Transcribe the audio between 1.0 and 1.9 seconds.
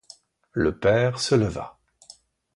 se leva.